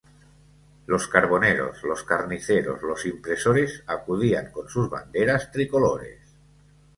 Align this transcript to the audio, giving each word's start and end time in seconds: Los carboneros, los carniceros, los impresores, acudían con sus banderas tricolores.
Los 0.87 1.07
carboneros, 1.07 1.83
los 1.83 2.03
carniceros, 2.03 2.81
los 2.81 3.05
impresores, 3.05 3.83
acudían 3.85 4.49
con 4.51 4.67
sus 4.67 4.89
banderas 4.89 5.51
tricolores. 5.51 6.19